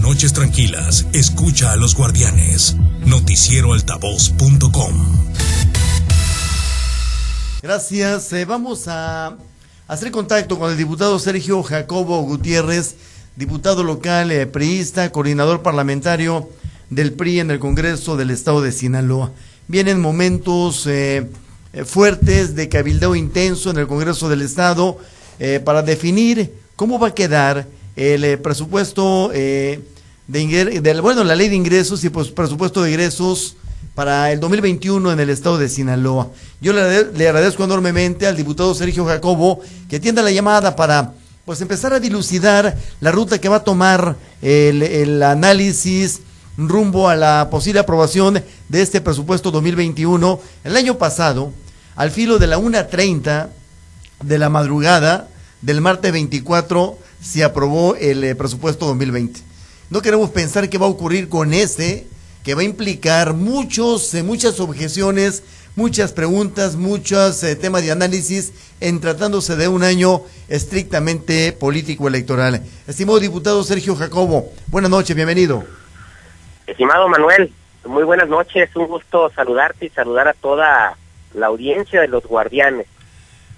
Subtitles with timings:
[0.00, 2.76] noches tranquilas, escucha a los guardianes.
[3.04, 5.26] Noticieroaltavoz.com.
[7.62, 8.32] Gracias.
[8.32, 9.36] Eh, vamos a
[9.88, 12.94] hacer contacto con el diputado Sergio Jacobo Gutiérrez,
[13.34, 16.48] diputado local eh, priista, coordinador parlamentario
[16.90, 19.32] del PRI en el Congreso del Estado de Sinaloa.
[19.68, 21.28] Vienen momentos eh,
[21.84, 24.98] fuertes de cabildeo intenso en el Congreso del Estado
[25.64, 27.66] para definir cómo va a quedar
[27.96, 29.80] el presupuesto de,
[30.28, 33.56] de, bueno, la ley de ingresos y pues presupuesto de ingresos
[33.94, 36.28] para el 2021 en el estado de Sinaloa.
[36.60, 41.94] Yo le, agradezco enormemente al diputado Sergio Jacobo que atienda la llamada para pues empezar
[41.94, 46.20] a dilucidar la ruta que va a tomar el, el análisis
[46.58, 50.40] rumbo a la posible aprobación de este presupuesto 2021.
[50.64, 51.52] El año pasado,
[51.94, 53.48] al filo de la 1.30
[54.22, 55.28] de la madrugada
[55.62, 59.40] del martes 24, se aprobó el eh, presupuesto 2020.
[59.90, 62.06] No queremos pensar qué va a ocurrir con este
[62.44, 65.42] que va a implicar muchos, eh, muchas objeciones,
[65.74, 72.62] muchas preguntas, muchos eh, temas de análisis en tratándose de un año estrictamente político electoral.
[72.86, 75.64] Estimado diputado Sergio Jacobo, buenas noches, bienvenido.
[76.66, 77.52] Estimado Manuel,
[77.84, 80.96] muy buenas noches, un gusto saludarte y saludar a toda
[81.34, 82.86] la audiencia de los guardianes.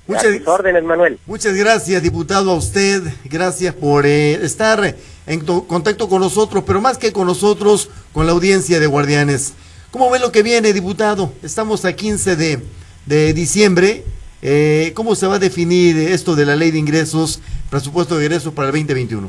[0.08, 1.18] Muchas órdenes, Manuel.
[1.26, 3.02] Muchas gracias, diputado, a usted.
[3.24, 8.32] Gracias por eh, estar en contacto con nosotros, pero más que con nosotros, con la
[8.32, 9.52] audiencia de Guardianes.
[9.90, 11.30] ¿Cómo ve lo que viene, diputado?
[11.42, 12.58] Estamos a 15 de,
[13.04, 14.02] de diciembre.
[14.40, 18.54] Eh, ¿Cómo se va a definir esto de la ley de ingresos, presupuesto de ingresos
[18.54, 19.28] para el 2021?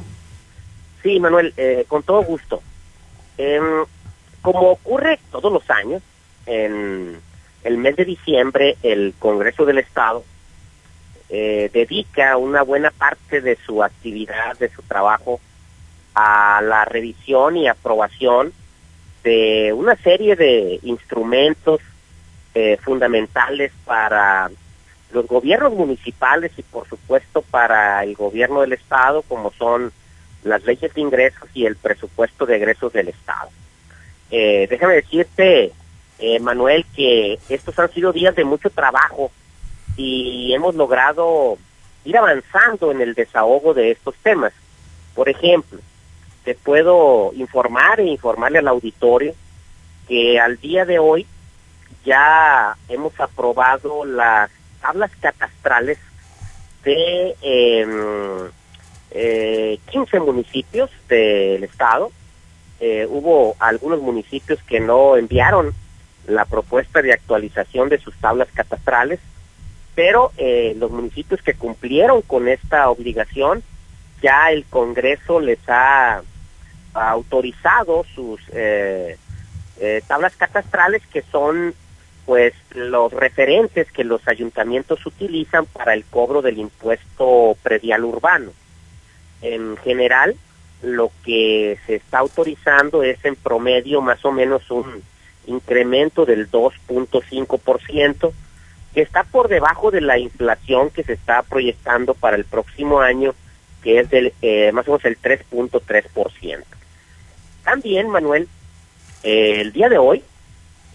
[1.04, 2.62] Sí, Manuel, eh, con todo gusto.
[3.38, 3.84] Em,
[4.42, 6.02] como ocurre todos los años,
[6.46, 7.18] en
[7.66, 10.24] el mes de diciembre, el Congreso del Estado
[11.30, 15.40] eh, dedica una buena parte de su actividad, de su trabajo,
[16.16, 18.52] a la revisión y aprobación
[19.24, 21.82] de una serie de instrumentos
[22.56, 24.50] eh, fundamentales para
[25.12, 29.92] los gobiernos municipales y por supuesto para el gobierno del Estado, como son
[30.44, 33.50] las leyes de ingresos y el presupuesto de egresos del Estado.
[34.32, 35.72] Eh, déjame decirte,
[36.20, 39.32] eh, Manuel, que estos han sido días de mucho trabajo
[40.00, 41.58] y hemos logrado
[42.06, 44.54] ir avanzando en el desahogo de estos temas.
[45.14, 45.78] Por ejemplo,
[46.46, 49.36] te puedo informar e informarle al auditorio
[50.08, 51.28] que al día de hoy
[52.06, 54.50] ya hemos aprobado las
[54.80, 55.98] tablas catastrales
[56.86, 57.36] de
[59.12, 62.10] eh, 15 municipios del estado.
[62.80, 65.74] Eh, hubo algunos municipios que no enviaron
[66.26, 69.20] la propuesta de actualización de sus tablas catastrales
[70.00, 73.62] pero eh, los municipios que cumplieron con esta obligación,
[74.22, 76.22] ya el Congreso les ha,
[76.94, 79.18] autorizado sus eh,
[79.82, 81.74] eh, tablas catastrales que son
[82.26, 88.54] pues los referentes que los ayuntamientos utilizan para el cobro del impuesto predial urbano.
[89.42, 90.38] En general,
[90.82, 95.04] lo que se está autorizando es en promedio más o menos un
[95.46, 98.32] incremento del 2.5%,
[98.94, 103.36] que está por debajo de la inflación que se está proyectando para el próximo año,
[103.84, 106.64] que es del eh, más o menos el 3.3%.
[107.64, 108.48] También, Manuel,
[109.24, 110.24] eh, el día de hoy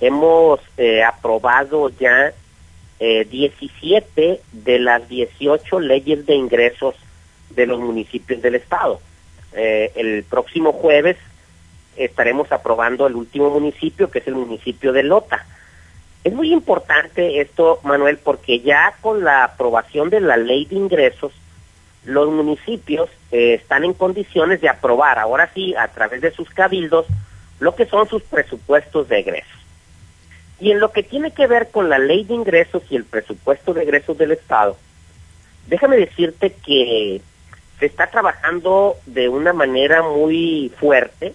[0.00, 2.32] hemos eh, aprobado ya
[2.98, 6.94] 17 de las 18 leyes de ingresos
[7.50, 8.98] de los municipios del estado.
[9.52, 11.18] el próximo jueves
[11.96, 15.44] estaremos aprobando el último municipio, que es el municipio de Lota.
[16.24, 21.32] Es muy importante esto, Manuel, porque ya con la aprobación de la ley de ingresos,
[22.04, 27.06] los municipios eh, están en condiciones de aprobar, ahora sí, a través de sus cabildos,
[27.60, 29.52] lo que son sus presupuestos de egresos.
[30.60, 33.74] Y en lo que tiene que ver con la ley de ingresos y el presupuesto
[33.74, 34.78] de egresos del Estado,
[35.66, 37.20] déjame decirte que
[37.78, 41.34] se está trabajando de una manera muy fuerte.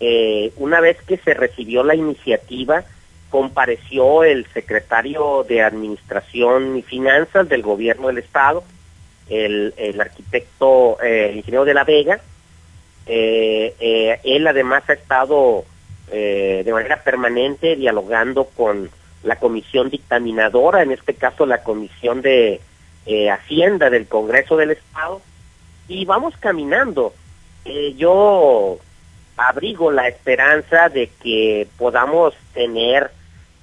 [0.00, 2.84] Eh, una vez que se recibió la iniciativa,
[3.32, 8.62] compareció el secretario de Administración y Finanzas del Gobierno del Estado,
[9.30, 12.20] el, arquitecto eh, ingeniero de la Vega.
[13.06, 15.64] Eh, eh, él además ha estado
[16.10, 18.90] de manera permanente dialogando con
[19.22, 22.60] la comisión dictaminadora, en este caso la comisión de
[23.30, 25.22] Hacienda del Congreso del Estado,
[25.88, 27.14] y vamos caminando.
[27.96, 28.78] yo
[29.38, 33.10] abrigo la esperanza de que podamos tener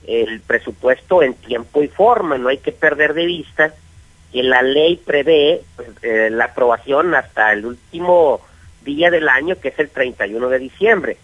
[0.09, 3.73] el presupuesto en tiempo y forma, no hay que perder de vista
[4.31, 8.41] que la ley prevé pues, eh, la aprobación hasta el último
[8.83, 11.17] día del año que es el 31 de diciembre.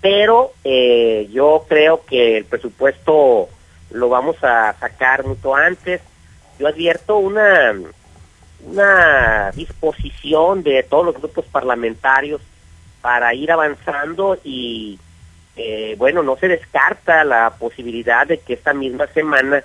[0.00, 3.48] Pero eh, yo creo que el presupuesto
[3.90, 6.00] lo vamos a sacar mucho antes.
[6.58, 7.74] Yo advierto una,
[8.64, 12.40] una disposición de todos los grupos parlamentarios
[13.00, 14.98] para ir avanzando y
[15.60, 19.64] eh, bueno, no se descarta la posibilidad de que esta misma semana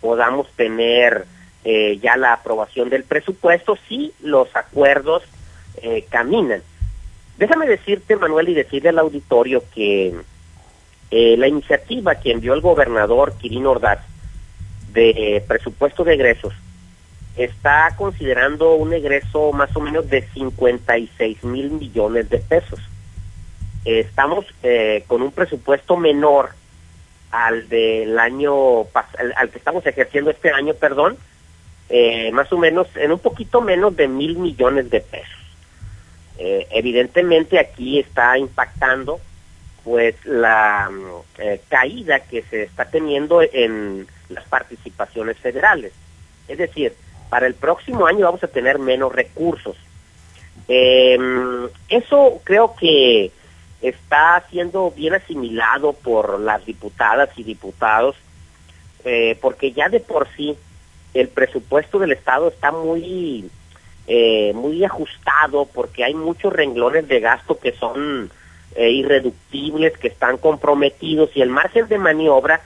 [0.00, 1.26] podamos tener
[1.64, 5.22] eh, ya la aprobación del presupuesto si los acuerdos
[5.82, 6.62] eh, caminan.
[7.36, 10.14] Déjame decirte, Manuel, y decirle al auditorio que
[11.10, 14.00] la iniciativa que envió el gobernador Quirino Ordaz
[14.92, 16.52] de presupuesto de egresos
[17.36, 22.80] está considerando un egreso más o menos de 56 mil millones de pesos
[23.84, 26.50] estamos eh, con un presupuesto menor
[27.30, 28.80] al del año
[29.36, 31.18] al, que estamos ejerciendo este año, perdón,
[31.88, 35.28] eh, más o menos en un poquito menos de mil millones de pesos.
[36.38, 39.20] Eh, evidentemente aquí está impactando
[39.84, 40.90] pues la
[41.68, 45.92] caída que se está teniendo en las participaciones federales.
[46.48, 46.94] Es decir,
[47.28, 49.76] para el próximo año vamos a tener menos recursos.
[50.66, 53.30] eso creo que
[53.88, 58.16] está siendo bien asimilado por las diputadas y diputados,
[59.04, 60.56] eh, porque ya de por sí
[61.12, 63.50] el presupuesto del Estado está muy,
[64.06, 68.30] eh, muy ajustado, porque hay muchos renglones de gasto que son
[68.74, 72.62] eh, irreductibles, que están comprometidos y el margen de maniobra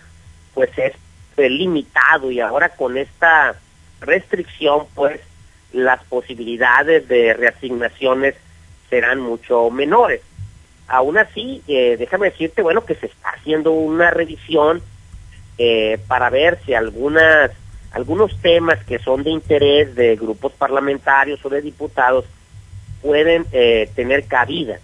[0.54, 0.94] pues es
[1.36, 3.56] limitado y ahora con esta
[4.00, 5.20] restricción pues
[5.72, 8.34] las posibilidades de reasignaciones
[8.88, 10.22] serán mucho menores.
[10.88, 14.80] Aún así, eh, déjame decirte, bueno, que se está haciendo una revisión
[15.58, 17.50] eh, para ver si algunas
[17.90, 22.24] algunos temas que son de interés de grupos parlamentarios o de diputados
[23.02, 24.78] pueden eh, tener cabida.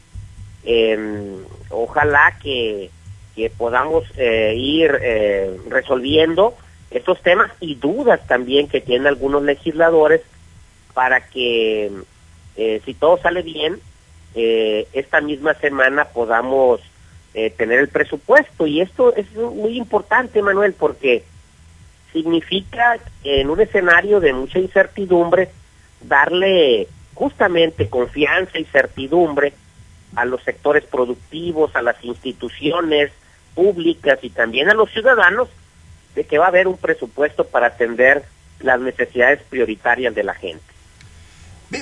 [0.64, 1.36] Em,
[1.70, 2.90] ojalá que,
[3.34, 4.90] que podamos ir
[5.68, 6.54] resolviendo
[6.90, 10.22] estos temas y dudas también que tienen algunos legisladores
[10.94, 11.90] para que
[12.56, 13.78] si todo sale bien
[14.34, 16.80] eh, esta misma semana podamos
[17.34, 18.66] eh, tener el presupuesto.
[18.66, 21.24] Y esto es muy importante, Manuel, porque
[22.12, 25.50] significa en un escenario de mucha incertidumbre
[26.00, 29.52] darle justamente confianza y certidumbre
[30.14, 33.10] a los sectores productivos, a las instituciones
[33.54, 35.48] públicas y también a los ciudadanos
[36.14, 38.24] de que va a haber un presupuesto para atender
[38.60, 40.73] las necesidades prioritarias de la gente.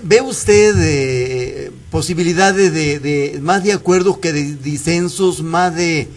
[0.00, 6.09] ¿Ve, usted eh, posibilidades de, más de acuerdos que de disensos, más de,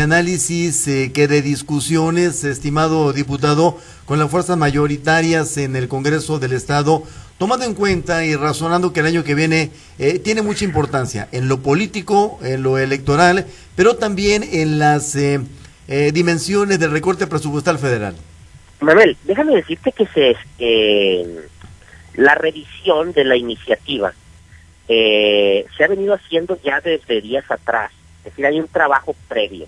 [0.00, 6.52] análisis eh, que de discusiones, estimado diputado, con las fuerzas mayoritarias en el Congreso del
[6.52, 7.02] Estado,
[7.36, 11.48] tomando en cuenta y razonando que el año que viene eh, tiene mucha importancia en
[11.48, 15.18] lo político, en lo electoral, pero también en las
[15.88, 18.14] dimensiones del recorte presupuestal federal?
[18.80, 20.36] Manuel, déjame decirte que se
[22.14, 24.12] la revisión de la iniciativa
[24.86, 29.66] eh, se ha venido haciendo ya desde días atrás, es decir, hay un trabajo previo.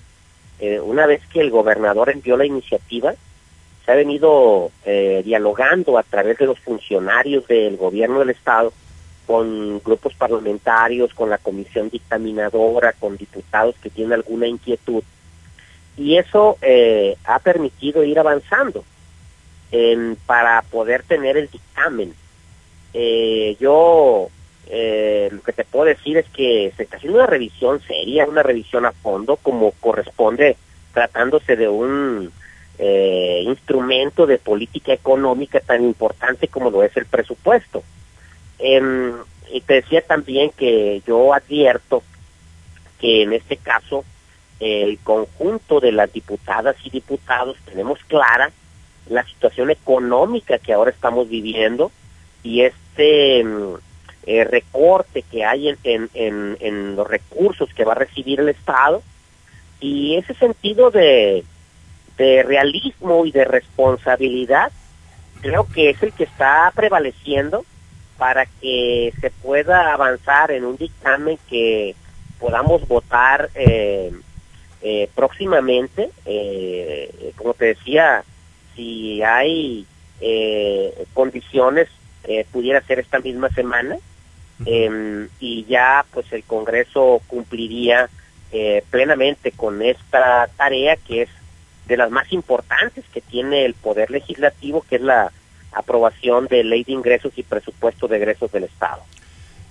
[0.58, 3.14] Eh, una vez que el gobernador envió la iniciativa,
[3.84, 8.72] se ha venido eh, dialogando a través de los funcionarios del gobierno del Estado
[9.26, 15.02] con grupos parlamentarios, con la comisión dictaminadora, con diputados que tienen alguna inquietud.
[15.96, 16.58] Y eso
[17.24, 18.84] ha permitido ir avanzando
[20.26, 22.14] para poder tener el dictamen
[22.98, 24.30] eh, yo
[24.68, 28.42] eh, lo que te puedo decir es que se está haciendo una revisión seria, una
[28.42, 30.56] revisión a fondo, como corresponde
[30.94, 32.32] tratándose de un
[32.78, 37.82] eh, instrumento de política económica tan importante como lo es el presupuesto.
[38.58, 39.12] Em,
[39.52, 42.02] y te decía también que yo advierto
[42.98, 44.06] que en este caso
[44.58, 48.50] el conjunto de las diputadas y diputados tenemos clara
[49.10, 51.92] la situación económica que ahora estamos viviendo,
[52.46, 53.74] y este mm,
[54.26, 59.02] eh, recorte que hay en, en, los recursos que va a recibir el Estado
[59.80, 61.44] y ese sentido de,
[62.16, 64.70] de realismo y de responsabilidad
[65.40, 67.64] creo que es el que está prevaleciendo
[68.16, 71.96] para que se pueda avanzar en un dictamen que
[72.38, 74.12] podamos votar eh,
[74.82, 76.10] eh, próximamente.
[77.36, 78.24] como te decía,
[78.74, 79.84] si hay
[81.12, 81.88] condiciones
[82.26, 83.96] eh, pudiera ser esta misma semana
[84.64, 88.08] em, y ya pues el Congreso cumpliría
[88.52, 91.28] eh, plenamente con esta tarea que es
[91.86, 95.30] de las más importantes que tiene el Poder Legislativo, que es la
[95.72, 99.02] aprobación de ley de ingresos y presupuesto de egresos del Estado.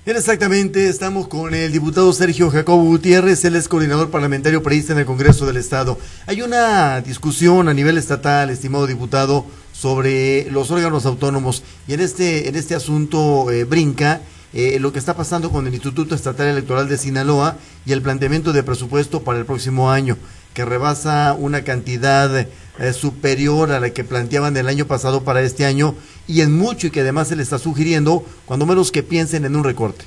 [0.05, 5.05] exactamente, estamos con el diputado Sergio Jacobo Gutiérrez, él es coordinador parlamentario periodista en el
[5.05, 5.97] Congreso del Estado.
[6.27, 12.47] Hay una discusión a nivel estatal, estimado diputado, sobre los órganos autónomos y en este,
[12.47, 14.21] en este asunto eh, brinca
[14.53, 18.53] eh, lo que está pasando con el Instituto Estatal Electoral de Sinaloa y el planteamiento
[18.53, 20.17] de presupuesto para el próximo año,
[20.53, 25.65] que rebasa una cantidad eh, superior a la que planteaban el año pasado para este
[25.65, 25.93] año
[26.25, 29.57] y en mucho y que además se le está sugiriendo, cuando menos que piensen en
[29.57, 30.05] un recorte.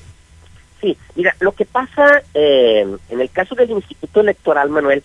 [0.81, 5.03] Sí, mira, lo que pasa eh, en el caso del Instituto Electoral, Manuel,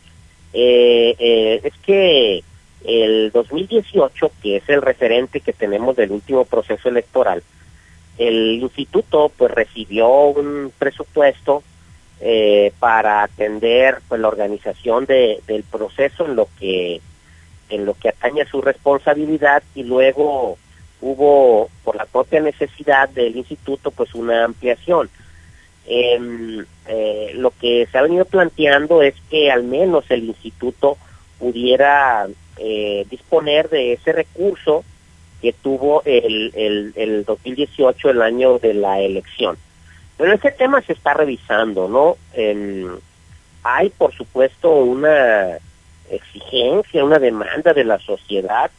[0.54, 2.44] eh, es que
[2.84, 7.44] el 2018, que es el referente que tenemos del último proceso electoral,
[8.18, 11.64] el instituto pues recibió un presupuesto
[12.80, 17.02] para atender pues la organización de, del proceso en lo que
[17.70, 20.58] en lo que atañe a su responsabilidad y luego
[21.02, 25.10] hubo por la propia necesidad del instituto pues una ampliación.
[25.86, 30.98] Em, eh, lo que se ha venido planteando es que al menos el instituto
[31.40, 34.84] pudiera eh, disponer de ese recurso
[35.42, 39.58] que tuvo el, el, el 2018, el año de la elección.
[40.18, 42.18] Pero ese tema se está revisando, ¿no?
[43.64, 45.58] Hay, por supuesto, una
[46.10, 48.72] exigencia, una demanda de la sociedad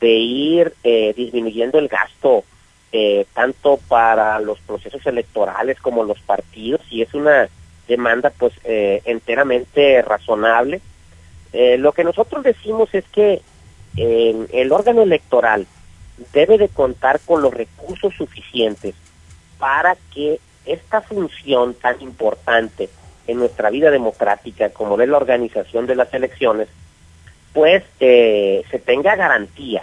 [0.00, 2.44] de ir eh, disminuyendo el gasto
[2.92, 7.48] eh, tanto para los procesos electorales como los partidos y es una
[7.86, 10.80] demanda pues eh, enteramente razonable.
[11.52, 13.40] Lo que nosotros decimos es que
[13.96, 15.66] el órgano electoral
[16.32, 18.94] debe de contar con los recursos suficientes
[19.58, 22.88] para que esta función tan importante
[23.26, 26.68] en nuestra vida democrática como es la organización de las elecciones
[27.52, 29.82] pues eh, se tenga garantía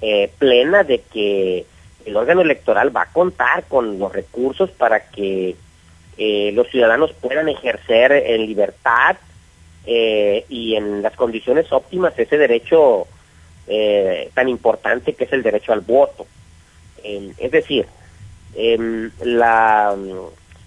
[0.00, 1.66] eh, plena de que
[2.04, 5.56] el órgano electoral va a contar con los recursos para que
[6.18, 9.16] eh, los ciudadanos puedan ejercer en libertad
[9.84, 13.06] y en las condiciones óptimas ese derecho
[14.34, 16.26] tan importante que es el derecho al voto.
[17.02, 17.86] es decir,
[18.54, 19.96] em, la,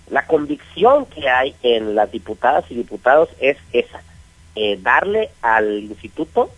[0.09, 4.01] la convicción que hay en las diputadas y diputados es esa,
[4.55, 6.49] eh, darle al instituto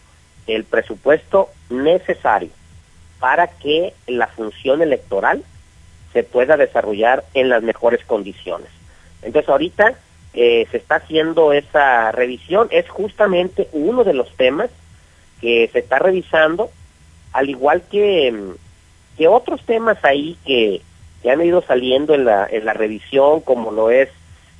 [0.45, 2.49] el presupuesto necesario
[3.19, 5.43] para que la función electoral
[6.13, 8.69] se pueda desarrollar en las mejores condiciones.
[9.21, 9.95] Entonces ahorita
[10.39, 14.69] eh, se está haciendo esa revisión, es justamente uno de los temas
[15.41, 16.69] que se está revisando,
[17.33, 18.53] al igual que,
[19.17, 20.83] que otros temas ahí que,
[21.23, 24.09] que han ido saliendo en la, en la revisión, como lo es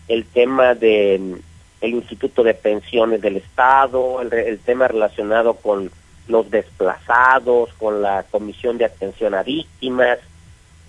[0.07, 1.37] el tema de
[1.79, 5.91] el Instituto de Pensiones del Estado, el, tema relacionado con
[6.27, 10.17] los desplazados, con la Comisión de Atención a Víctimas,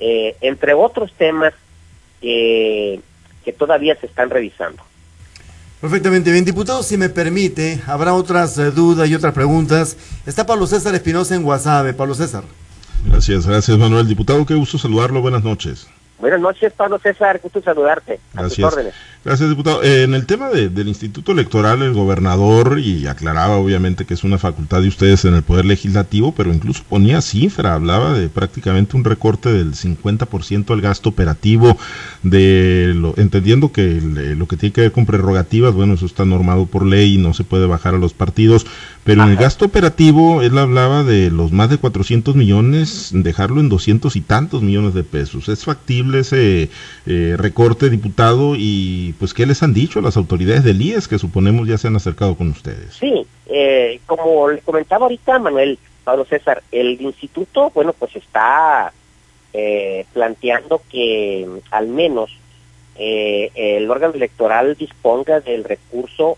[0.01, 1.53] eh, entre otros temas
[2.23, 3.03] que
[3.53, 4.83] todavía se están revisando.
[5.81, 9.97] Perfectamente bien, diputado, si me permite, habrá otras eh, dudas y otras preguntas.
[10.27, 11.95] Está Pablo César Espinosa en Guasave.
[11.95, 12.43] Pablo César.
[13.05, 14.09] Gracias, gracias Manuel.
[14.09, 15.21] Diputado, qué gusto saludarlo.
[15.21, 15.87] Buenas noches.
[16.19, 18.19] Buenas noches, Pablo César, gusto saludarte.
[18.35, 18.75] Gracias.
[19.25, 19.83] Gracias, diputado.
[19.83, 24.39] Eh, en el tema del Instituto Electoral, el gobernador, y aclaraba obviamente que es una
[24.39, 29.03] facultad de ustedes en el Poder Legislativo, pero incluso ponía cifra, hablaba de prácticamente un
[29.03, 31.77] recorte del 50% al gasto operativo,
[32.23, 36.67] de lo, entendiendo que lo que tiene que ver con prerrogativas, bueno, eso está normado
[36.67, 38.67] por ley y no se puede bajar a los partidos,
[39.03, 43.69] pero en el gasto operativo él hablaba de los más de 400 millones, dejarlo en
[43.69, 45.49] 200 y tantos millones de pesos.
[45.49, 46.71] ¿Es factible ese
[47.07, 48.55] eh, recorte, diputado?
[48.55, 51.97] Y pues, ¿qué les han dicho las autoridades del IES que suponemos ya se han
[51.97, 52.95] acercado con ustedes?
[52.95, 58.93] Sí, eh, como le comentaba ahorita Manuel Pablo César, el instituto, bueno, pues está
[59.53, 62.31] eh, planteando que al menos
[63.01, 66.37] el órgano electoral disponga del recurso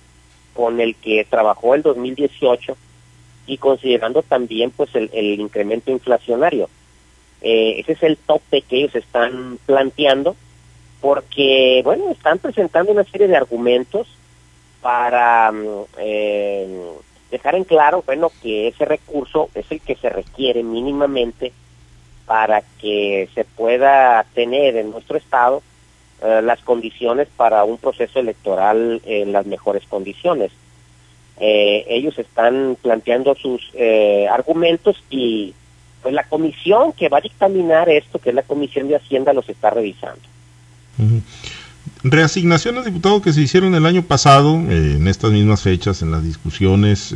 [0.53, 2.77] con el que trabajó el 2018
[3.47, 6.69] y considerando también pues el, incremento inflacionario.
[7.43, 10.37] Eh, ese es el tope que ellos están planteando
[11.01, 14.07] porque, bueno, están presentando una serie de argumentos
[14.81, 16.93] para mm, eh,
[17.31, 21.53] dejar en claro, bueno, que ese recurso es el que se requiere mínimamente
[22.27, 25.63] para que se pueda tener en nuestro estado
[26.23, 30.53] eh, las condiciones para un proceso electoral en las mejores condiciones.
[31.39, 35.55] Eh, ellos están planteando sus eh, argumentos y
[36.03, 39.49] pues la comisión que va a dictaminar esto, que es la Comisión de Hacienda, los
[39.49, 40.21] está revisando.
[42.03, 47.15] Reasignaciones, diputado, que se hicieron el año pasado, en estas mismas fechas, en las discusiones,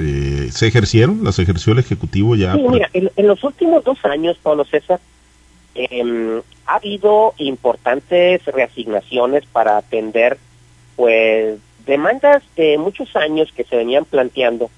[0.51, 1.25] ¿se ejercieron?
[1.25, 2.55] ¿Las ejerció el Ejecutivo ya?
[2.55, 5.01] Sí, mira, en, los últimos dos años, Pablo César,
[5.75, 10.39] em, ha habido importantes reasignaciones para atender
[10.97, 14.71] pues demandas de muchos años que se venían planteando,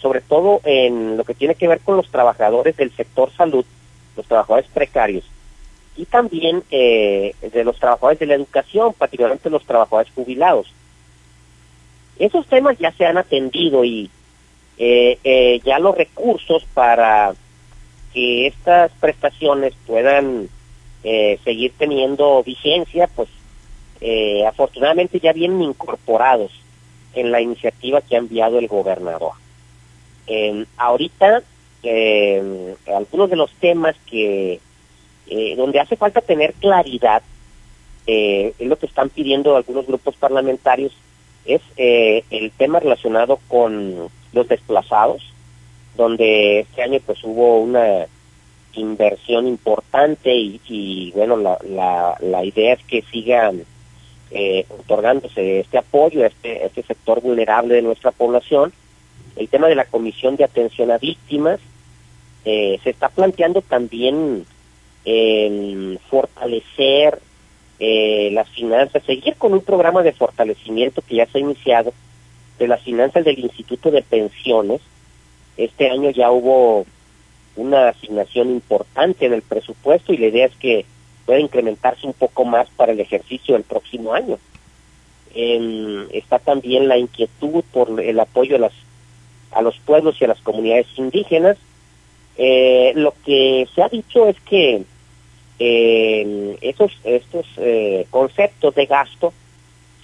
[0.00, 3.64] sobre todo en lo que tiene que ver con los trabajadores del sector salud,
[4.16, 5.24] los trabajadores precarios,
[5.96, 10.72] y también eh, de los trabajadores de la educación, particularmente los trabajadores jubilados.
[12.18, 14.10] Esos temas ya se han atendido y
[14.78, 17.34] eh, eh, ya los recursos para
[18.12, 20.48] que estas prestaciones puedan
[21.44, 23.28] seguir teniendo vigencia, pues
[24.44, 26.50] afortunadamente ya vienen incorporados
[27.14, 29.34] en la iniciativa que ha enviado el gobernador.
[30.76, 31.42] ahorita,
[32.88, 34.58] algunos de los temas que
[35.28, 37.22] eh, donde hace falta tener claridad,
[38.06, 40.92] eh, es lo que están pidiendo algunos grupos parlamentarios,
[41.44, 45.22] es eh, el tema relacionado con los desplazados,
[45.96, 48.06] donde este año pues hubo una
[48.74, 53.64] inversión importante y, bueno, la, la, la, idea es que sigan
[54.30, 58.72] eh, otorgándose este apoyo a este, este sector vulnerable de nuestra población.
[59.34, 61.58] El tema de la Comisión de Atención a Víctimas,
[62.44, 64.46] se está planteando también
[65.06, 67.20] el fortalecer
[67.78, 71.94] eh, las finanzas, seguir con un programa de fortalecimiento que ya se ha iniciado
[72.58, 74.80] de las finanzas del Instituto de Pensiones.
[75.56, 76.84] Este año ya hubo
[77.54, 80.84] una asignación importante en el presupuesto y la idea es que
[81.24, 84.38] pueda incrementarse un poco más para el ejercicio del próximo año.
[85.34, 88.72] está también la inquietud por el apoyo a, las,
[89.62, 91.58] los pueblos y a las comunidades indígenas.
[92.38, 94.84] Eh, lo que se ha dicho es que
[95.58, 99.32] eh, esos estos eh, conceptos de gasto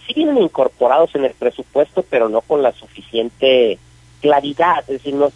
[0.07, 3.79] sí vienen incorporados en el presupuesto, pero no con la suficiente
[4.21, 5.31] claridad, es decir, no,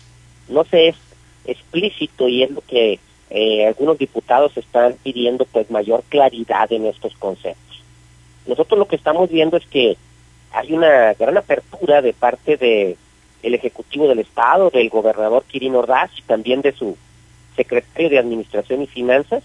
[0.49, 0.97] no se es
[1.45, 2.99] explícito y es lo que
[3.31, 7.83] eh, algunos diputados están pidiendo pues mayor claridad en estos conceptos.
[8.47, 9.97] Nosotros lo que estamos viendo es que
[10.53, 12.97] hay una gran apertura de parte de
[13.43, 16.97] el Ejecutivo del Estado, del gobernador Quirino Ordaz y también de su
[17.55, 19.43] secretario de Administración y Finanzas,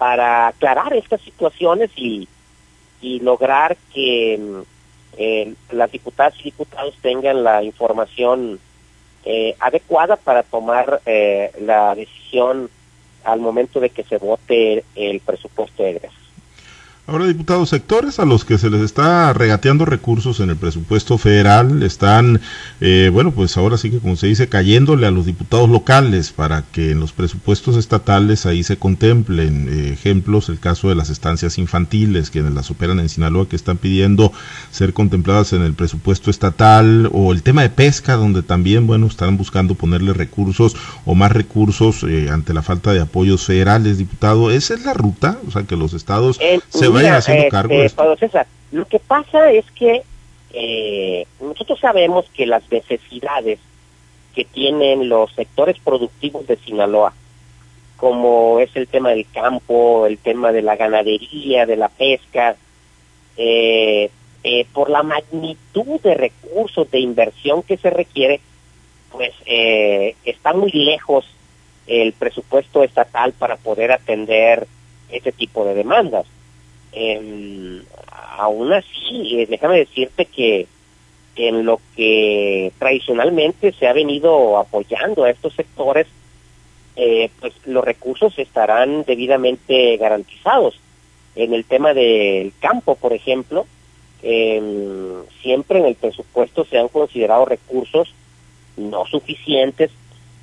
[0.00, 2.26] para aclarar estas situaciones y,
[3.20, 4.60] lograr que mm,
[5.18, 8.58] eh, las diputadas y diputados tengan la información
[9.26, 12.70] eh, adecuada para tomar eh, la decisión
[13.24, 16.19] al momento de que se vote el presupuesto de egresos.
[17.06, 21.82] Ahora, diputados, sectores a los que se les está regateando recursos en el presupuesto federal
[21.82, 22.40] están,
[22.80, 26.62] eh, bueno, pues ahora sí que como se dice, cayéndole a los diputados locales para
[26.62, 31.58] que en los presupuestos estatales ahí se contemplen eh, ejemplos, el caso de las estancias
[31.58, 34.32] infantiles, quienes las operan en Sinaloa, que están pidiendo
[34.70, 39.36] ser contempladas en el presupuesto estatal, o el tema de pesca, donde también, bueno, están
[39.36, 44.52] buscando ponerle recursos o más recursos eh, ante la falta de apoyos federales, diputado.
[44.52, 45.38] ¿Esa es la ruta?
[45.48, 50.02] O sea, que los estados se haciendo este, lo que pasa es que
[50.52, 53.58] eh, nosotros sabemos que las necesidades
[54.34, 57.12] que tienen los sectores productivos de Sinaloa,
[57.96, 62.56] como es el tema del campo, el tema de la ganadería, de la pesca,
[63.36, 64.10] eh,
[64.42, 68.40] eh, por la magnitud de recursos de inversión que se requiere,
[69.10, 71.26] pues está muy lejos
[71.88, 74.68] el presupuesto estatal para poder atender
[75.10, 76.26] ese tipo de demandas.
[76.92, 77.82] Eh,
[78.38, 80.66] aún así, eh, déjame decirte que
[81.36, 86.06] en lo que tradicionalmente se ha venido apoyando a estos sectores,
[86.96, 90.78] eh, pues los recursos estarán debidamente garantizados.
[91.36, 93.66] En el tema del campo, por ejemplo,
[94.22, 98.12] em, siempre en el presupuesto se han considerado recursos
[98.76, 99.90] no suficientes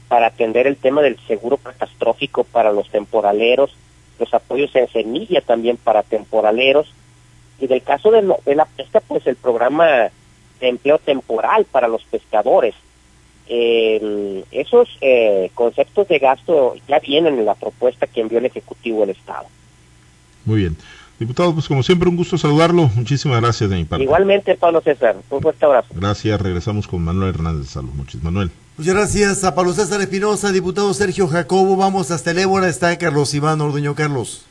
[0.08, 3.76] para atender el tema del seguro catastrófico para los temporaleros,
[4.20, 6.92] los apoyos en semilla también para temporaleros.
[7.60, 8.22] Y del caso de,
[8.56, 10.10] la pesca, pues el programa
[10.60, 12.76] de empleo temporal para los pescadores.
[13.50, 19.02] Eh, esos eh, conceptos de gasto ya vienen en la propuesta que envió el Ejecutivo
[19.02, 19.46] del Estado.
[20.46, 20.78] Muy bien.
[21.20, 22.90] Diputado, pues como siempre, un gusto saludarlo.
[22.96, 24.04] Muchísimas gracias de mi parte.
[24.04, 25.16] Igualmente, Pablo César.
[25.30, 25.88] Un fuerte abrazo.
[25.96, 26.40] Gracias.
[26.40, 27.92] Regresamos con Manuel Hernández de Salud.
[27.94, 28.52] Muchísimas Manuel.
[28.78, 31.76] Muchas gracias a Pablo César Espinosa, diputado Sergio Jacobo.
[31.76, 32.70] Vamos hasta el Ébora.
[32.70, 33.96] Está Carlos Iván Orduño.
[33.96, 34.44] Carlos.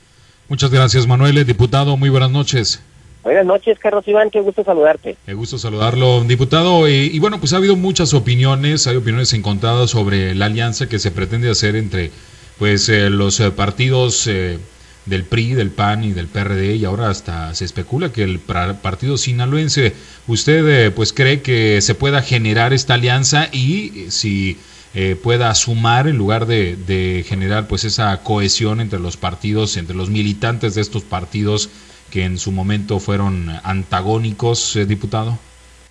[0.49, 1.47] Muchas gracias, Manuel.
[1.47, 2.83] Diputado, muy buenas noches.
[3.23, 5.17] Buenas noches, Carlos Iván, qué gusto saludarte.
[5.25, 6.89] Qué gusto saludarlo, diputado.
[6.89, 11.12] Y, bueno, pues ha habido muchas opiniones, hay opiniones encontradas sobre la alianza que se
[11.12, 12.11] pretende hacer entre
[12.59, 14.59] pues eh, los eh, partidos eh,
[15.07, 19.16] del PRI, del PAN y del PRD y ahora hasta se especula que el partido
[19.16, 19.95] sinaloense,
[20.27, 24.59] ¿usted eh, pues cree que se pueda generar esta alianza y eh, si
[24.99, 30.09] eh, pueda sumar en lugar de, generar pues esa cohesión entre los partidos, entre los
[30.09, 31.69] militantes de estos partidos
[32.11, 35.37] que en su momento fueron antagónicos, eh, diputado?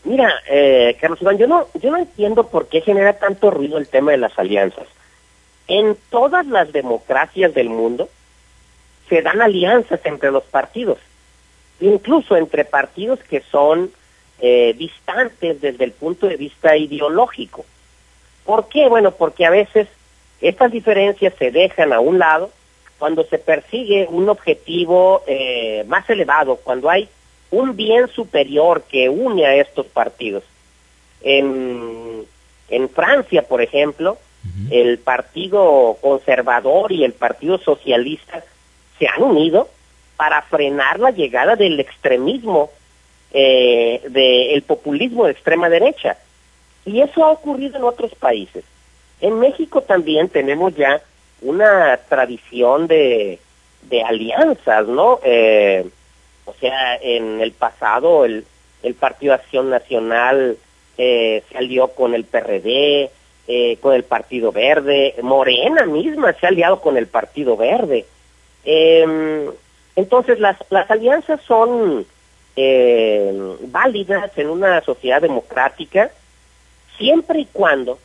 [0.05, 3.87] Mira, eh, Carlos Iván, yo no, yo no entiendo por qué genera tanto ruido el
[3.87, 4.87] tema de las alianzas.
[5.67, 8.09] En todas las democracias del mundo
[9.09, 10.97] se dan alianzas entre los partidos,
[11.79, 13.91] incluso entre partidos que son
[14.39, 17.65] eh, distantes desde el punto de vista ideológico.
[18.43, 18.87] ¿Por qué?
[18.87, 19.87] Bueno, porque a veces
[20.41, 22.51] estas diferencias se dejan a un lado
[22.99, 27.09] cuando se persigue un objetivo eh, más elevado, cuando hay
[27.51, 30.43] un bien superior que une a estos partidos.
[31.21, 32.25] En,
[32.69, 34.17] en Francia, por ejemplo,
[34.69, 38.43] el Partido Conservador y el Partido Socialista
[38.99, 39.69] se han unido
[40.17, 42.69] para frenar la llegada del extremismo,
[43.33, 46.17] eh, del populismo de extrema derecha.
[46.85, 48.63] Y eso ha ocurrido en otros países.
[49.21, 51.01] En México también tenemos ya
[51.41, 53.39] una tradición de,
[54.05, 55.19] alianzas, ¿no?
[55.23, 55.87] Eh,
[56.45, 58.45] o sea, en el pasado el,
[58.83, 60.57] el Partido Acción Nacional
[60.97, 63.09] eh, se alió con el PRD,
[63.47, 68.05] eh, con el Partido Verde, Morena misma se ha aliado con el Partido Verde.
[68.65, 69.49] Eh,
[69.95, 72.05] entonces, las, las alianzas son
[72.55, 76.11] eh, válidas en una sociedad democrática
[76.97, 77.99] siempre y cuando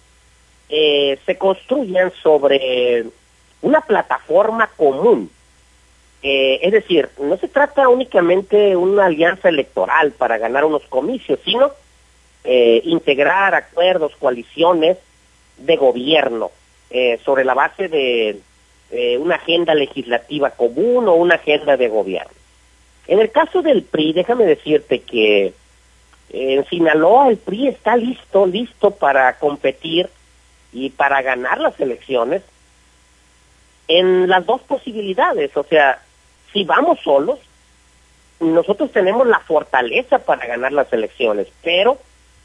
[0.69, 3.07] eh, se construyan sobre
[3.63, 5.31] una plataforma común.
[6.23, 11.41] Eh, es decir, no se trata únicamente de una alianza electoral para ganar unos comicios,
[11.45, 11.73] sino
[12.45, 14.99] eh, integrar acuerdos, coaliciones
[15.57, 16.51] de gobierno
[16.91, 18.41] eh, sobre la base de
[18.91, 22.33] eh, una agenda legislativa común o una agenda de gobierno.
[23.07, 25.53] En el caso del PRI, déjame decirte que
[26.33, 30.09] en Sinaloa el PRI está listo, listo para competir
[30.73, 32.43] y para ganar las elecciones
[33.89, 35.57] en las dos posibilidades.
[35.57, 36.01] O sea,
[36.53, 37.39] si vamos solos,
[38.39, 41.99] nosotros tenemos la fortaleza para ganar las elecciones, pero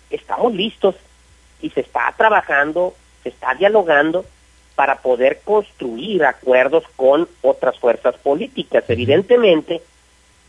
[0.09, 0.95] estamos listos
[1.61, 4.25] y se está trabajando, se está dialogando
[4.75, 8.83] para poder construir acuerdos con otras fuerzas políticas.
[8.89, 9.81] Evidentemente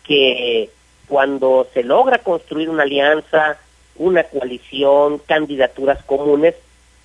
[0.04, 0.70] que
[1.08, 3.58] cuando se logra construir una alianza,
[3.96, 6.54] una coalición, candidaturas comunes,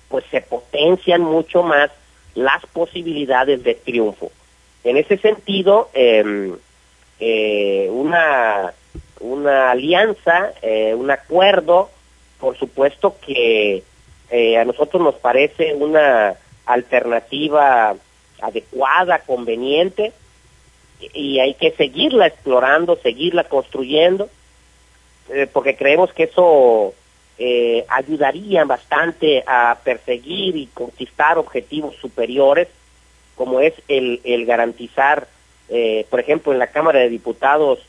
[0.08, 1.90] pues se potencian mucho más
[2.34, 4.30] las posibilidades de triunfo.
[4.84, 6.52] En ese sentido, eh,
[7.20, 8.72] eh, una,
[9.20, 11.88] una alianza, eh, un acuerdo,
[12.40, 13.84] por supuesto que
[14.30, 16.34] eh, a nosotros nos parece una
[16.72, 17.94] alternativa
[18.40, 20.12] adecuada, conveniente,
[21.14, 24.28] y hay que seguirla explorando, seguirla construyendo,
[25.30, 26.94] eh, porque creemos que eso
[27.38, 32.68] eh, ayudaría bastante a perseguir y conquistar objetivos superiores,
[33.36, 35.26] como es el, el garantizar,
[35.68, 37.80] eh, por ejemplo, en la Cámara de Diputados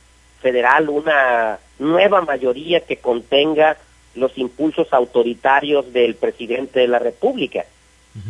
[0.42, 3.78] Federal una nueva mayoría que contenga
[4.16, 7.66] los impulsos autoritarios del presidente de la República.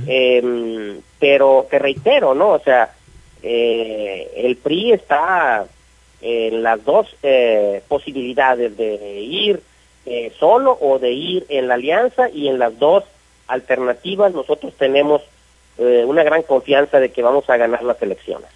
[0.08, 2.52] Eh, pero te reitero, ¿no?
[2.52, 2.92] O sea,
[3.42, 5.66] eh, el PRI está
[6.22, 9.62] en las dos eh, posibilidades de ir
[10.06, 13.04] eh, solo o de ir en la alianza y en las dos
[13.48, 15.22] alternativas nosotros tenemos
[15.78, 18.48] eh, una gran confianza de que vamos a ganar las elecciones.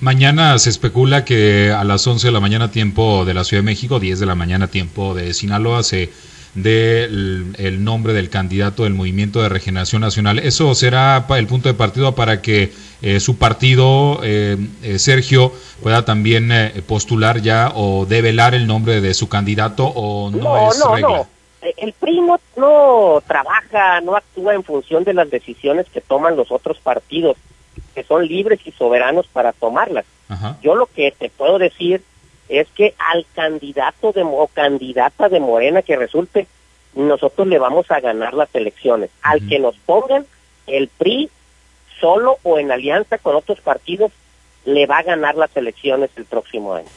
[0.00, 3.66] Mañana se especula que a las 11 de la mañana tiempo de la Ciudad de
[3.66, 6.10] México, 10 de la mañana tiempo de Sinaloa, se
[6.56, 10.38] dé el, el nombre del candidato del Movimiento de Regeneración Nacional.
[10.40, 16.04] ¿Eso será el punto de partida para que eh, su partido, eh, eh, Sergio, pueda
[16.04, 20.78] también eh, postular ya o develar el nombre de su candidato o no, No, es
[20.78, 21.08] no, regla?
[21.08, 21.28] no.
[21.62, 26.36] Eh, El PRI no, no trabaja, no actúa en función de las decisiones que toman
[26.36, 27.36] los otros partidos,
[27.94, 30.04] que son libres y soberanos para tomarlas.
[30.28, 30.56] Ajá.
[30.62, 32.02] Yo lo que te puedo decir
[32.48, 36.46] es que al candidato de, o candidata de Morena que resulte,
[36.94, 39.10] nosotros le vamos a ganar las elecciones.
[39.22, 40.26] Al que nos pongan
[40.66, 41.30] el PRI
[42.00, 44.12] solo o en alianza con otros partidos,
[44.64, 46.88] le va a ganar las elecciones el próximo año.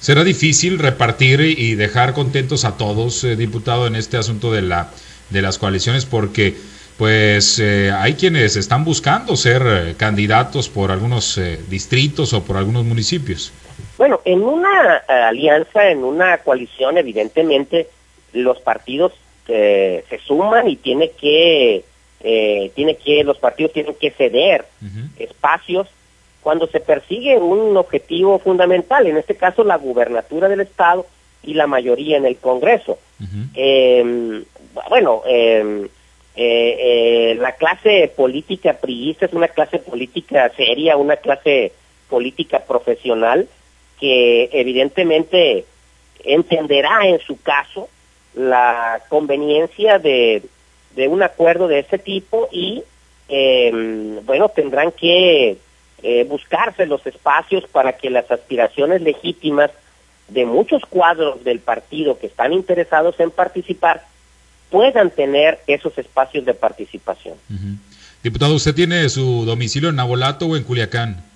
[0.00, 4.90] ¿Será difícil repartir y dejar contentos a todos, eh, diputado, en este asunto de la
[5.30, 6.04] de las coaliciones?
[6.04, 6.56] Porque
[6.96, 12.56] pues eh, hay quienes están buscando ser eh, candidatos por algunos eh, distritos o por
[12.56, 13.52] algunos municipios.
[13.96, 17.88] Bueno, en una eh, alianza, en una coalición, evidentemente
[18.32, 19.12] los partidos
[19.48, 21.84] eh, se suman y tiene que,
[22.20, 24.64] eh, tiene que, los partidos tienen que ceder
[25.18, 25.88] espacios
[26.42, 31.06] cuando se persigue un objetivo fundamental, en este caso la gubernatura del Estado
[31.42, 32.98] y la mayoría en el Congreso.
[33.20, 33.48] Ujú.
[33.54, 34.42] Eh,
[34.90, 35.88] bueno, eh,
[36.36, 41.70] Eh, eh, la clase política priista es una clase política seria, una clase
[42.08, 43.46] política profesional
[44.04, 45.64] que evidentemente
[46.24, 47.88] entenderá en su caso
[48.34, 50.42] la conveniencia de,
[51.08, 52.82] un acuerdo de ese tipo y
[53.30, 55.56] eh, bueno tendrán que
[56.02, 59.70] eh, buscarse los espacios para que las aspiraciones legítimas
[60.28, 64.04] de muchos cuadros del partido que están interesados en participar
[64.68, 67.38] puedan tener esos espacios de participación.
[68.22, 71.33] Diputado, ¿usted tiene su domicilio en Nabolato o en Culiacán?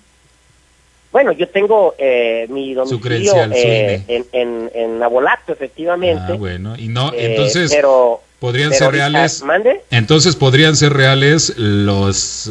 [1.11, 6.33] Bueno, yo tengo eh, mi domicilio eh, en, en, en, Nabolato, efectivamente.
[6.33, 7.71] Ah, bueno, y no, eh, entonces...
[7.73, 9.81] pero podrían ser reales ¿mande?
[9.91, 12.49] entonces podrían ser reales los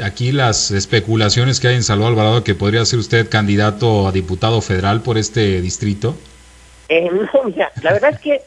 [0.00, 4.60] aquí las especulaciones que hay en Salvador Alvarado que podría ser usted candidato a diputado
[4.60, 6.14] federal por este distrito
[6.88, 8.42] eh, no mira, la verdad es que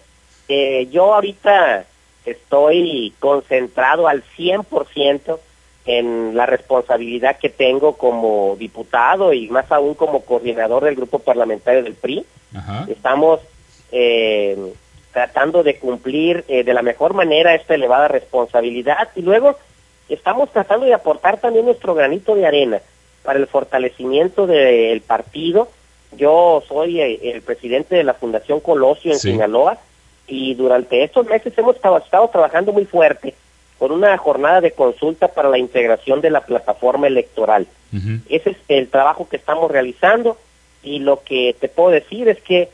[0.48, 1.86] eh, yo ahorita
[2.26, 5.40] estoy concentrado al 100%
[5.86, 11.84] en la responsabilidad que tengo como diputado y más aún como coordinador del grupo parlamentario
[11.84, 12.26] del PRI.
[12.56, 12.86] Ajá.
[12.90, 13.40] Estamos
[13.92, 14.74] eh,
[15.12, 19.56] tratando de cumplir eh, de la mejor manera esta elevada responsabilidad y luego
[20.10, 22.82] estamos tratando de aportar también nuestro granito de arena
[23.24, 25.70] para el fortalecimiento del partido.
[26.12, 29.32] Yo soy eh, el presidente de la Fundación Colosio en Sí.
[29.32, 29.78] Sinaloa
[30.28, 33.34] y durante estos meses hemos estado, estado trabajando muy fuerte
[33.80, 37.66] con una jornada de consulta para la integración de la plataforma electoral.
[38.30, 40.38] Ese es el trabajo que estamos realizando
[40.84, 42.70] y lo que te puedo decir es que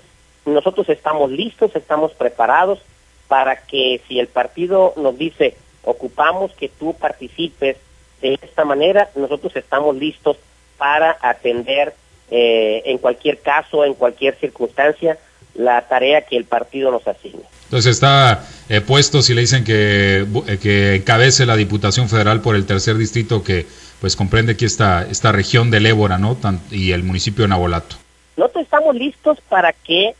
[0.46, 2.80] nosotros estamos listos, estamos preparados
[3.28, 7.78] para que si el partido nos dice ocupamos que tú participes
[8.22, 10.38] de esta manera, nosotros estamos listos
[10.78, 11.94] para atender
[12.32, 15.18] eh, en cualquier caso, en cualquier circunstancia,
[15.56, 17.42] la tarea que el partido nos asigne.
[17.66, 22.56] Entonces está eh, puesto si le dicen que, eh, que encabece la Diputación Federal por
[22.56, 23.66] el tercer distrito que
[24.02, 26.36] pues comprende aquí esta, esta región del Ébora, ¿no?
[26.36, 27.96] Tan- y el municipio de Nabolato.
[28.38, 30.14] Nosotros estamos listos para que,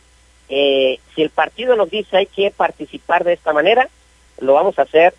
[0.48, 3.88] eh, si el partido nos dice hay que participar de esta manera,
[4.40, 5.14] lo vamos a hacer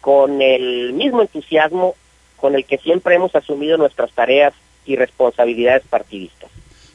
[0.00, 1.94] con el mismo entusiasmo
[2.36, 4.52] con el que siempre hemos asumido nuestras tareas
[4.84, 6.50] y responsabilidades partidistas.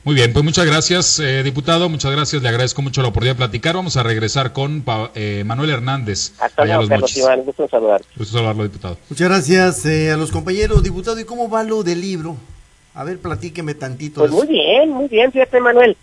[0.08, 1.90] Muy bien, pues muchas gracias, eh, diputado.
[1.90, 2.42] Muchas gracias.
[2.42, 3.76] Le agradezco mucho la oportunidad de platicar.
[3.76, 6.32] Vamos a regresar con Pa- eh, Manuel Hernández.
[6.40, 7.18] Hasta luego, los Carlos Mochis.
[7.26, 8.08] Iván, gusto en saludarte.
[8.16, 8.98] Gusto saludarlo, diputado.
[9.10, 11.20] Muchas gracias eh, a los compañeros, diputado.
[11.20, 12.38] ¿Y cómo va lo del libro?
[12.94, 14.22] A ver, platíqueme tantito.
[14.22, 15.98] Pues muy bien, muy bien, fíjate Manuel.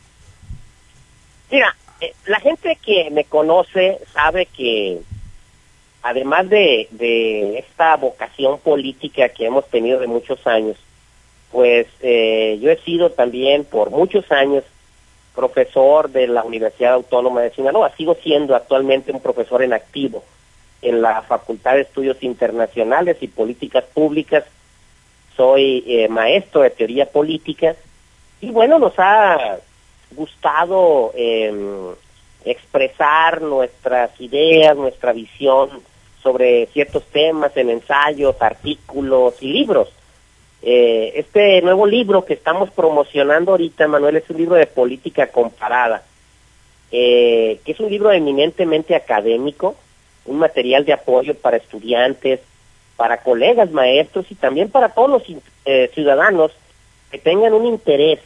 [1.51, 4.99] Mira, eh, la gente que me conoce sabe que
[6.03, 10.77] además de, de esta vocación política que hemos tenido de muchos años,
[11.55, 14.65] pues eh, yo he sido también por muchos años
[15.37, 17.93] profesor de la Universidad Autónoma de Sinaloa.
[17.97, 20.25] Sigo siendo actualmente un profesor en activo
[20.83, 24.43] en la Facultad de Estudios Internacionales y Políticas Públicas.
[25.37, 27.77] Soy eh, maestro de teoría política
[28.41, 29.59] y bueno, nos ha
[30.11, 31.53] gustado eh,
[32.45, 35.71] expresar nuestras ideas, nuestra visión
[36.21, 39.89] sobre ciertos temas en ensayos, artículos y libros.
[40.67, 46.03] Eh, este nuevo libro que estamos promocionando ahorita, Manuel, es un libro de política comparada,
[46.91, 49.77] eh, que es un libro eminentemente académico,
[50.25, 52.41] un material de apoyo para estudiantes,
[52.97, 55.23] para colegas maestros y también para todos los
[55.67, 56.51] eh, ciudadanos
[57.11, 58.21] que tengan un interés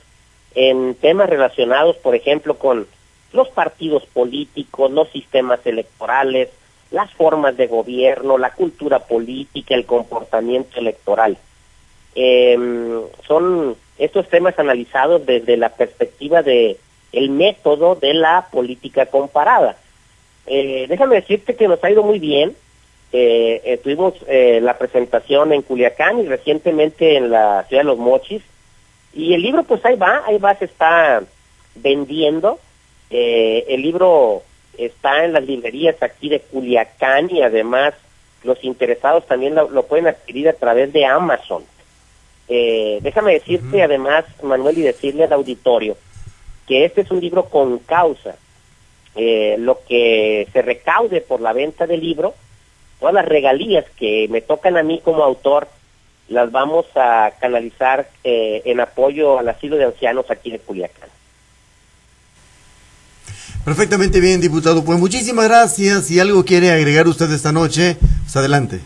[0.54, 2.86] en temas relacionados, por ejemplo, con
[3.32, 6.50] los partidos políticos, los sistemas electorales,
[6.92, 11.36] las formas de gobierno, la cultura política, el comportamiento electoral.
[12.20, 12.58] Eh,
[13.28, 16.76] son estos temas analizados desde la perspectiva de
[17.12, 19.76] el método de la política comparada.
[20.46, 22.56] Eh, déjame decirte que nos ha ido muy bien.
[23.12, 28.42] Eh, tuvimos eh, la presentación en Culiacán y recientemente en la ciudad de Los Mochis.
[29.14, 31.22] Y el libro, pues ahí va, ahí va, se está
[31.76, 32.58] vendiendo.
[33.10, 34.42] Eh, el libro
[34.76, 37.94] está en las librerías aquí de Culiacán y además
[38.42, 41.62] los interesados también lo pueden adquirir a través de Amazon.
[42.48, 45.96] Eh, déjame decirte además, Manuel, y decirle al auditorio
[46.66, 48.36] que este es un libro con causa.
[49.16, 52.34] Eh, lo que se recaude por la venta del libro,
[53.00, 55.66] todas las regalías que me tocan a mí como autor,
[56.28, 61.08] las vamos a canalizar eh, en apoyo al asilo de ancianos aquí de Culiacán.
[63.64, 64.84] Perfectamente bien, diputado.
[64.84, 66.06] Pues muchísimas gracias.
[66.06, 68.80] Si algo quiere agregar usted esta noche, pues adelante.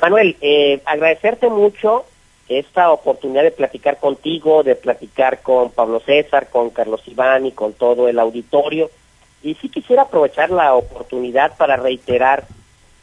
[0.00, 2.04] Manuel, eh, agradecerte mucho
[2.50, 7.74] esta oportunidad de platicar contigo, de platicar con Pablo César, con Carlos Iván y con
[7.74, 8.90] todo el auditorio.
[9.42, 12.44] Y sí quisiera aprovechar la oportunidad para reiterar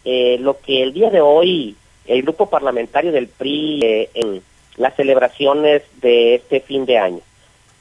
[0.04, 1.76] eh, lo que el día de hoy
[2.08, 4.42] el grupo parlamentario del PRI eh, en
[4.76, 7.22] las celebraciones de este fin de año.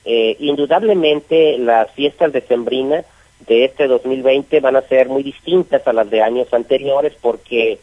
[0.05, 3.05] Eh, indudablemente las fiestas de Sembrina
[3.47, 7.81] de este 2020 van a ser muy distintas a las de años anteriores porque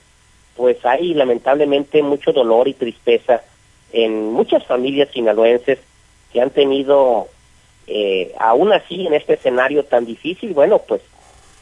[0.55, 3.43] pues hay lamentablemente mucho dolor y tristeza
[3.93, 5.79] en muchas familias sinaloenses
[6.33, 7.27] que han tenido
[7.87, 11.01] eh, aún así en este escenario tan difícil, bueno, pues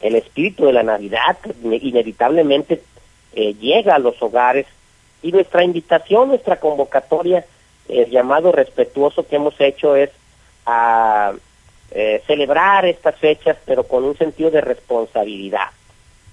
[0.00, 2.82] el espíritu de la Navidad inevitablemente
[3.34, 4.66] eh, llega a los hogares
[5.22, 7.44] y nuestra invitación, nuestra convocatoria,
[7.88, 10.10] el llamado respetuoso que hemos hecho es
[10.66, 11.32] a
[11.92, 15.68] eh, celebrar estas fechas, pero con un sentido de responsabilidad.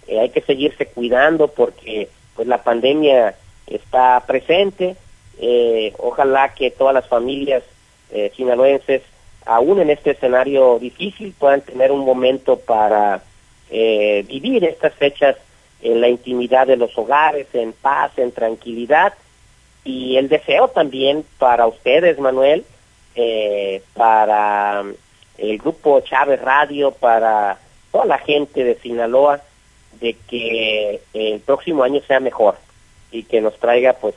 [0.07, 3.35] Eh, hay que seguirse cuidando porque pues la pandemia
[3.67, 4.95] está presente.
[5.97, 7.63] Ojalá que todas las familias
[8.35, 9.01] sinaloenses,
[9.45, 13.23] aún en este escenario difícil, puedan tener un momento para
[13.69, 15.37] vivir estas fechas
[15.81, 19.13] en la intimidad de los hogares, en paz, en tranquilidad.
[19.83, 22.65] Y el deseo también para ustedes, Manuel,
[23.15, 24.83] eh, para
[25.37, 27.59] el grupo Chávez Radio, para
[27.91, 29.41] toda la gente de Sinaloa,
[29.99, 32.55] de que el próximo año sea mejor
[33.11, 34.15] y que nos traiga pues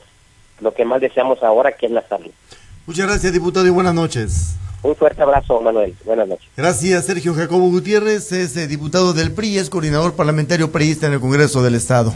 [0.63, 2.31] lo que más deseamos ahora, que es la salud.
[2.87, 4.55] Muchas gracias, diputado, y buenas noches.
[4.81, 5.95] Un fuerte abrazo, Manuel.
[6.03, 6.45] Buenas noches.
[6.57, 11.19] Gracias, Sergio Jacobo Gutiérrez, es eh, diputado del PRI, es coordinador parlamentario priista en el
[11.21, 12.11] Congreso del Estado.